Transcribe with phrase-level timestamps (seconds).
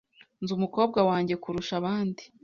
[0.41, 2.23] Nzi umukobwa wanjye kurusha abandi.